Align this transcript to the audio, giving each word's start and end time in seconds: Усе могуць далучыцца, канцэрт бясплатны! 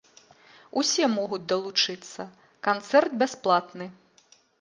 Усе 0.81 1.09
могуць 1.17 1.43
далучыцца, 1.51 2.25
канцэрт 2.69 3.11
бясплатны! 3.21 3.89